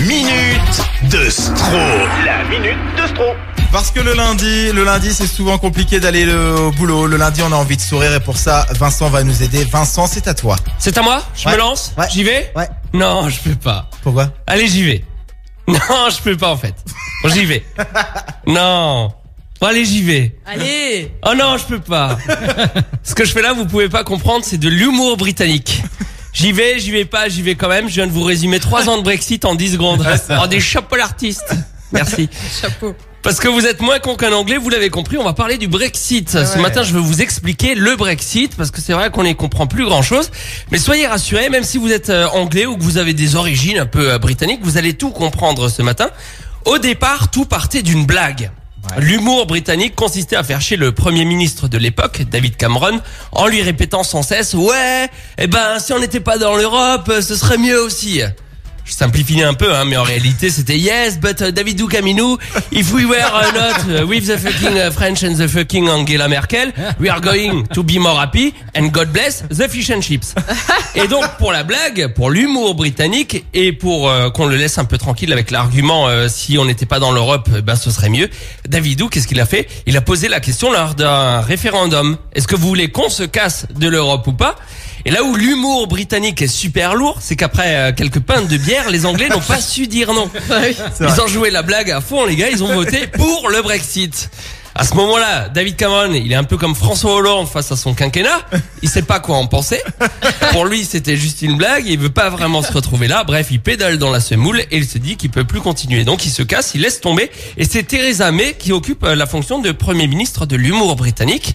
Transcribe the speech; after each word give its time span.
minute 0.00 1.10
de 1.10 1.28
Stro. 1.30 1.78
La 2.24 2.44
minute 2.44 2.76
de 3.00 3.06
Stro. 3.08 3.24
Parce 3.72 3.90
que 3.90 4.00
le 4.00 4.14
lundi, 4.14 4.70
le 4.72 4.84
lundi 4.84 5.12
c'est 5.12 5.26
souvent 5.26 5.58
compliqué 5.58 5.98
d'aller 6.00 6.24
le- 6.24 6.54
au 6.56 6.70
boulot. 6.72 7.06
Le 7.06 7.16
lundi 7.16 7.42
on 7.42 7.52
a 7.52 7.56
envie 7.56 7.76
de 7.76 7.80
sourire 7.82 8.14
et 8.14 8.20
pour 8.20 8.36
ça 8.36 8.66
Vincent 8.72 9.08
va 9.10 9.22
nous 9.24 9.42
aider. 9.42 9.64
Vincent 9.64 10.06
c'est 10.06 10.28
à 10.28 10.34
toi. 10.34 10.56
C'est 10.78 10.96
à 10.98 11.02
moi? 11.02 11.22
Je 11.34 11.46
Ouais. 11.46 11.54
me 11.54 11.58
lance? 11.58 11.92
Ouais. 11.98 12.06
J'y 12.10 12.22
vais? 12.24 12.52
Ouais. 12.56 12.68
Non, 12.92 13.28
je 13.28 13.38
peux 13.40 13.54
pas. 13.56 13.88
Pourquoi? 14.02 14.30
Allez, 14.46 14.68
j'y 14.68 14.82
vais. 14.84 15.04
Non, 15.68 15.78
je 16.10 16.20
peux 16.22 16.36
pas 16.36 16.50
en 16.50 16.56
fait. 16.58 16.74
Bon, 17.22 17.30
j'y 17.30 17.44
vais. 17.46 17.64
Non. 18.46 19.12
Bon, 19.60 19.66
allez, 19.68 19.84
j'y 19.86 20.02
vais. 20.02 20.36
Allez 20.46 21.10
Oh 21.26 21.32
non, 21.34 21.56
je 21.56 21.64
peux 21.64 21.78
pas. 21.80 22.18
Ce 23.02 23.14
que 23.14 23.24
je 23.24 23.32
fais 23.32 23.40
là, 23.40 23.54
vous 23.54 23.64
pouvez 23.64 23.88
pas 23.88 24.04
comprendre, 24.04 24.44
c'est 24.44 24.58
de 24.58 24.68
l'humour 24.68 25.16
britannique. 25.16 25.82
J'y 26.34 26.52
vais, 26.52 26.78
j'y 26.78 26.90
vais 26.90 27.04
pas, 27.04 27.28
j'y 27.28 27.42
vais 27.42 27.54
quand 27.54 27.68
même. 27.68 27.88
Je 27.88 27.94
viens 27.94 28.06
de 28.06 28.12
vous 28.12 28.24
résumer 28.24 28.60
trois 28.60 28.88
ans 28.88 28.98
de 28.98 29.02
Brexit 29.02 29.44
en 29.44 29.54
10 29.54 29.72
secondes. 29.72 30.06
Oh, 30.42 30.46
des 30.46 30.60
chapeaux 30.60 30.96
l'artiste. 30.96 31.54
Merci. 31.92 32.28
Chapeau. 32.60 32.94
Parce 33.22 33.40
que 33.40 33.48
vous 33.48 33.64
êtes 33.64 33.80
moins 33.80 34.00
con 34.00 34.16
qu'un 34.16 34.32
anglais, 34.32 34.58
vous 34.58 34.68
l'avez 34.68 34.90
compris, 34.90 35.16
on 35.16 35.24
va 35.24 35.32
parler 35.32 35.56
du 35.56 35.66
Brexit. 35.66 36.28
Ce 36.28 36.58
matin, 36.58 36.82
je 36.82 36.92
vais 36.92 37.00
vous 37.00 37.22
expliquer 37.22 37.74
le 37.74 37.96
Brexit, 37.96 38.54
parce 38.54 38.70
que 38.70 38.82
c'est 38.82 38.92
vrai 38.92 39.10
qu'on 39.10 39.24
n'y 39.24 39.34
comprend 39.34 39.66
plus 39.66 39.86
grand 39.86 40.02
chose. 40.02 40.30
Mais 40.70 40.76
soyez 40.76 41.06
rassurés, 41.06 41.48
même 41.48 41.64
si 41.64 41.78
vous 41.78 41.90
êtes 41.90 42.10
euh, 42.10 42.26
anglais 42.34 42.66
ou 42.66 42.76
que 42.76 42.82
vous 42.82 42.98
avez 42.98 43.14
des 43.14 43.34
origines 43.34 43.78
un 43.78 43.86
peu 43.86 44.12
euh, 44.12 44.18
britanniques, 44.18 44.60
vous 44.62 44.76
allez 44.76 44.92
tout 44.92 45.10
comprendre 45.10 45.70
ce 45.70 45.80
matin. 45.80 46.10
Au 46.66 46.76
départ, 46.76 47.30
tout 47.30 47.46
partait 47.46 47.80
d'une 47.80 48.04
blague. 48.04 48.50
L'humour 48.98 49.46
britannique 49.46 49.94
consistait 49.94 50.36
à 50.36 50.42
faire 50.42 50.60
chier 50.60 50.76
le 50.76 50.92
premier 50.92 51.24
ministre 51.24 51.68
de 51.68 51.78
l'époque, 51.78 52.22
David 52.30 52.56
Cameron, 52.56 53.00
en 53.32 53.46
lui 53.46 53.62
répétant 53.62 54.02
sans 54.02 54.22
cesse, 54.22 54.54
ouais, 54.54 55.08
eh 55.38 55.46
ben, 55.46 55.78
si 55.78 55.92
on 55.92 55.98
n'était 55.98 56.20
pas 56.20 56.38
dans 56.38 56.56
l'Europe, 56.56 57.10
ce 57.20 57.34
serait 57.34 57.58
mieux 57.58 57.80
aussi. 57.80 58.22
Je 58.84 58.92
simplifie 58.92 59.42
un 59.42 59.54
peu, 59.54 59.74
hein, 59.74 59.84
mais 59.86 59.96
en 59.96 60.02
réalité, 60.02 60.50
c'était 60.50 60.76
yes, 60.76 61.18
but 61.18 61.40
uh, 61.40 61.50
David 61.50 61.80
if 62.70 62.92
we 62.92 63.06
were 63.06 63.16
uh, 63.16 63.52
not 63.54 64.02
uh, 64.02 64.06
with 64.06 64.26
the 64.26 64.36
fucking 64.36 64.76
uh, 64.76 64.90
French 64.90 65.24
and 65.24 65.36
the 65.36 65.48
fucking 65.48 65.88
Angela 65.88 66.28
Merkel, 66.28 66.70
we 67.00 67.08
are 67.08 67.20
going 67.20 67.64
to 67.72 67.82
be 67.82 67.98
more 67.98 68.20
happy 68.20 68.52
and 68.74 68.88
God 68.90 69.10
bless 69.10 69.42
the 69.48 69.68
fish 69.68 69.90
and 69.90 70.02
chips. 70.02 70.34
Et 70.94 71.08
donc, 71.08 71.24
pour 71.38 71.50
la 71.50 71.64
blague, 71.64 72.12
pour 72.14 72.30
l'humour 72.30 72.74
britannique 72.74 73.46
et 73.54 73.72
pour 73.72 74.10
euh, 74.10 74.28
qu'on 74.28 74.46
le 74.46 74.56
laisse 74.56 74.76
un 74.76 74.84
peu 74.84 74.98
tranquille 74.98 75.32
avec 75.32 75.50
l'argument 75.50 76.06
euh, 76.08 76.28
si 76.28 76.58
on 76.58 76.66
n'était 76.66 76.86
pas 76.86 77.00
dans 77.00 77.10
l'Europe, 77.10 77.48
euh, 77.54 77.62
ben 77.62 77.76
ce 77.76 77.90
serait 77.90 78.10
mieux. 78.10 78.28
Davidou, 78.68 79.08
qu'est-ce 79.08 79.26
qu'il 79.26 79.40
a 79.40 79.46
fait? 79.46 79.66
Il 79.86 79.96
a 79.96 80.02
posé 80.02 80.28
la 80.28 80.40
question 80.40 80.70
lors 80.70 80.94
d'un 80.94 81.40
référendum. 81.40 82.18
Est-ce 82.34 82.46
que 82.46 82.54
vous 82.54 82.68
voulez 82.68 82.88
qu'on 82.88 83.08
se 83.08 83.22
casse 83.22 83.66
de 83.74 83.88
l'Europe 83.88 84.26
ou 84.26 84.34
pas? 84.34 84.56
Et 85.06 85.10
là 85.10 85.22
où 85.22 85.34
l'humour 85.34 85.86
britannique 85.86 86.40
est 86.40 86.46
super 86.48 86.94
lourd, 86.94 87.18
c'est 87.20 87.36
qu'après 87.36 87.76
euh, 87.76 87.92
quelques 87.92 88.20
pintes 88.20 88.48
de 88.48 88.56
bière, 88.56 88.88
les 88.90 89.04
Anglais 89.04 89.28
n'ont 89.28 89.40
pas 89.40 89.60
su 89.60 89.86
dire 89.86 90.14
non. 90.14 90.30
Ils 91.00 91.20
ont 91.20 91.26
joué 91.26 91.50
la 91.50 91.62
blague 91.62 91.90
à 91.90 92.00
fond, 92.00 92.24
les 92.24 92.36
gars, 92.36 92.48
ils 92.48 92.64
ont 92.64 92.72
voté 92.74 93.06
pour 93.06 93.50
le 93.50 93.60
Brexit. 93.60 94.30
À 94.76 94.82
ce 94.84 94.94
moment-là, 94.94 95.48
David 95.50 95.76
Cameron, 95.76 96.12
il 96.14 96.32
est 96.32 96.34
un 96.34 96.42
peu 96.42 96.56
comme 96.56 96.74
François 96.74 97.14
Hollande 97.14 97.46
face 97.46 97.70
à 97.70 97.76
son 97.76 97.94
quinquennat. 97.94 98.40
Il 98.82 98.88
sait 98.88 99.02
pas 99.02 99.20
quoi 99.20 99.36
en 99.36 99.46
penser. 99.46 99.80
Pour 100.50 100.64
lui, 100.64 100.84
c'était 100.84 101.16
juste 101.16 101.42
une 101.42 101.56
blague. 101.56 101.86
Il 101.86 101.96
veut 101.98 102.10
pas 102.10 102.28
vraiment 102.28 102.60
se 102.60 102.72
retrouver 102.72 103.06
là. 103.06 103.22
Bref, 103.22 103.48
il 103.52 103.60
pédale 103.60 103.98
dans 103.98 104.10
la 104.10 104.18
semoule 104.18 104.60
et 104.72 104.76
il 104.76 104.86
se 104.86 104.98
dit 104.98 105.16
qu'il 105.16 105.30
peut 105.30 105.44
plus 105.44 105.60
continuer. 105.60 106.02
Donc, 106.02 106.26
il 106.26 106.30
se 106.30 106.42
casse, 106.42 106.72
il 106.74 106.80
laisse 106.80 107.00
tomber. 107.00 107.30
Et 107.56 107.64
c'est 107.64 107.84
Theresa 107.84 108.32
May 108.32 108.54
qui 108.58 108.72
occupe 108.72 109.04
euh, 109.04 109.14
la 109.14 109.26
fonction 109.26 109.60
de 109.60 109.70
premier 109.70 110.08
ministre 110.08 110.44
de 110.44 110.56
l'humour 110.56 110.96
britannique. 110.96 111.54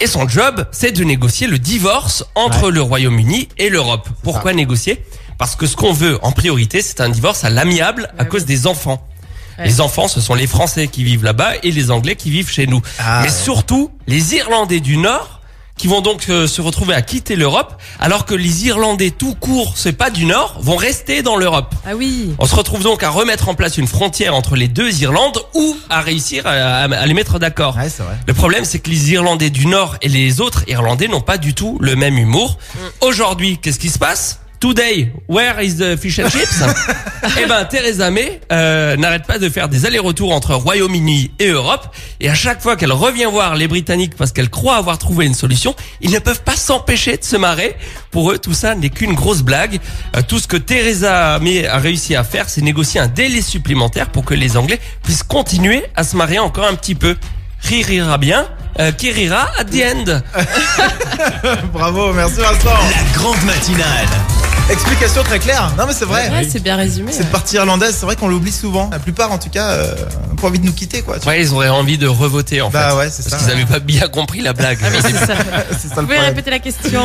Et 0.00 0.06
son 0.06 0.26
job, 0.26 0.66
c'est 0.72 0.92
de 0.92 1.04
négocier 1.04 1.46
le 1.48 1.58
divorce 1.58 2.24
entre 2.34 2.70
le 2.70 2.80
Royaume-Uni 2.80 3.48
et 3.58 3.68
l'Europe. 3.68 4.08
Pourquoi 4.22 4.54
négocier? 4.54 5.04
Parce 5.38 5.56
que 5.56 5.66
ce 5.66 5.76
qu'on 5.76 5.92
veut 5.92 6.18
en 6.22 6.32
priorité, 6.32 6.80
c'est 6.80 7.02
un 7.02 7.10
divorce 7.10 7.44
à 7.44 7.50
l'amiable 7.50 8.08
à 8.16 8.24
cause 8.24 8.46
des 8.46 8.66
enfants. 8.66 9.06
Ouais. 9.58 9.66
Les 9.66 9.80
enfants, 9.80 10.08
ce 10.08 10.20
sont 10.20 10.34
les 10.34 10.46
Français 10.46 10.88
qui 10.88 11.02
vivent 11.04 11.24
là-bas 11.24 11.52
et 11.62 11.70
les 11.70 11.90
Anglais 11.90 12.16
qui 12.16 12.30
vivent 12.30 12.50
chez 12.50 12.66
nous. 12.66 12.82
Ah, 12.98 13.20
Mais 13.22 13.28
ouais. 13.28 13.34
surtout, 13.34 13.90
les 14.06 14.34
Irlandais 14.34 14.80
du 14.80 14.96
Nord 14.96 15.40
qui 15.78 15.88
vont 15.88 16.00
donc 16.00 16.30
euh, 16.30 16.46
se 16.46 16.62
retrouver 16.62 16.94
à 16.94 17.02
quitter 17.02 17.36
l'Europe, 17.36 17.74
alors 18.00 18.24
que 18.24 18.34
les 18.34 18.64
Irlandais 18.66 19.10
tout 19.10 19.34
court, 19.34 19.74
c'est 19.76 19.92
pas 19.92 20.08
du 20.08 20.24
Nord, 20.24 20.56
vont 20.62 20.76
rester 20.76 21.20
dans 21.22 21.36
l'Europe. 21.36 21.74
Ah 21.86 21.94
oui 21.94 22.30
On 22.38 22.46
se 22.46 22.54
retrouve 22.54 22.82
donc 22.82 23.02
à 23.02 23.10
remettre 23.10 23.50
en 23.50 23.54
place 23.54 23.76
une 23.76 23.86
frontière 23.86 24.34
entre 24.34 24.56
les 24.56 24.68
deux 24.68 25.02
Irlandes 25.02 25.38
ou 25.52 25.76
à 25.90 26.00
réussir 26.00 26.46
à, 26.46 26.52
à- 26.52 26.84
à 26.84 27.04
les 27.06 27.12
mettre 27.12 27.38
d'accord. 27.38 27.76
Ouais 27.76 27.90
c'est 27.90 28.02
vrai. 28.02 28.16
Le 28.26 28.32
problème, 28.32 28.64
c'est 28.64 28.78
que 28.78 28.88
les 28.88 29.12
Irlandais 29.12 29.50
du 29.50 29.66
Nord 29.66 29.96
et 30.00 30.08
les 30.08 30.40
autres 30.40 30.64
Irlandais 30.66 31.08
n'ont 31.08 31.20
pas 31.20 31.36
du 31.36 31.52
tout 31.52 31.76
le 31.82 31.94
même 31.94 32.16
humour. 32.16 32.56
Aujourd'hui, 33.02 33.58
qu'est-ce 33.58 33.78
qui 33.78 33.90
se 33.90 33.98
passe? 33.98 34.40
Today, 34.58 35.12
where 35.28 35.60
is 35.60 35.76
the 35.76 35.96
fish 35.98 36.18
and 36.18 36.30
chips? 36.30 36.62
Eh 37.38 37.46
ben, 37.46 37.64
Theresa 37.64 38.10
May 38.10 38.40
euh, 38.52 38.96
n'arrête 38.96 39.26
pas 39.26 39.38
de 39.38 39.48
faire 39.48 39.68
des 39.68 39.84
allers-retours 39.84 40.32
entre 40.32 40.54
Royaume-Uni 40.54 41.32
et 41.38 41.48
Europe. 41.48 41.88
Et 42.20 42.30
à 42.30 42.34
chaque 42.34 42.62
fois 42.62 42.76
qu'elle 42.76 42.92
revient 42.92 43.24
voir 43.24 43.56
les 43.56 43.66
Britanniques 43.66 44.14
parce 44.16 44.32
qu'elle 44.32 44.48
croit 44.48 44.76
avoir 44.76 44.96
trouvé 44.98 45.26
une 45.26 45.34
solution, 45.34 45.74
ils 46.00 46.10
ne 46.12 46.18
peuvent 46.18 46.42
pas 46.42 46.56
s'empêcher 46.56 47.16
de 47.16 47.24
se 47.24 47.36
marrer. 47.36 47.76
Pour 48.10 48.30
eux, 48.30 48.38
tout 48.38 48.54
ça 48.54 48.74
n'est 48.74 48.90
qu'une 48.90 49.14
grosse 49.14 49.42
blague. 49.42 49.80
Euh, 50.14 50.22
tout 50.26 50.38
ce 50.38 50.46
que 50.46 50.56
Theresa 50.56 51.38
May 51.40 51.66
a 51.66 51.78
réussi 51.78 52.14
à 52.14 52.22
faire, 52.22 52.48
c'est 52.48 52.62
négocier 52.62 53.00
un 53.00 53.08
délai 53.08 53.42
supplémentaire 53.42 54.10
pour 54.10 54.24
que 54.24 54.34
les 54.34 54.56
Anglais 54.56 54.80
puissent 55.02 55.24
continuer 55.24 55.84
à 55.96 56.04
se 56.04 56.16
marier 56.16 56.38
encore 56.38 56.66
un 56.66 56.74
petit 56.74 56.94
peu. 56.94 57.16
Rira 57.62 58.18
bien, 58.18 58.46
euh, 58.78 58.92
qui 58.92 59.10
rira 59.10 59.50
at 59.58 59.64
the 59.64 59.82
end. 59.82 60.22
Bravo, 61.72 62.12
merci 62.12 62.36
Vincent. 62.36 62.68
La 62.68 63.18
grande 63.18 63.42
matinale. 63.44 64.06
Explication 64.68 65.22
très 65.22 65.38
claire. 65.38 65.70
Non 65.78 65.84
mais 65.86 65.92
c'est 65.92 66.04
vrai. 66.04 66.28
Ouais, 66.30 66.46
c'est 66.50 66.60
bien 66.62 66.74
résumé. 66.76 67.12
Cette 67.12 67.30
partie 67.30 67.54
irlandaise, 67.54 67.94
c'est 67.98 68.04
vrai 68.06 68.16
qu'on 68.16 68.26
l'oublie 68.28 68.50
souvent. 68.50 68.88
La 68.90 68.98
plupart 68.98 69.30
en 69.30 69.38
tout 69.38 69.48
cas, 69.48 69.68
euh, 69.70 69.94
ont 70.32 70.34
pas 70.36 70.48
envie 70.48 70.58
de 70.58 70.66
nous 70.66 70.72
quitter 70.72 71.02
quoi. 71.02 71.20
tu. 71.20 71.28
Ouais, 71.28 71.40
ils 71.40 71.52
auraient 71.54 71.68
envie 71.68 71.98
de 71.98 72.08
revoter 72.08 72.60
en 72.62 72.70
Bah 72.70 72.90
fait. 72.90 72.96
ouais, 72.96 73.10
c'est 73.10 73.28
Parce 73.30 73.42
ça. 73.42 73.48
qu'ils 73.48 73.56
avaient 73.56 73.64
pas 73.70 73.78
bien 73.78 74.08
compris 74.08 74.40
la 74.40 74.52
blague. 74.54 74.78
Ah 74.82 74.88
c'est 75.00 75.12
ça. 75.12 75.26
C'est 75.26 75.26
ça 75.26 75.34
Vous 75.36 75.88
pouvez 75.88 75.90
problème. 76.16 76.24
répéter 76.24 76.50
la 76.50 76.58
question 76.58 77.02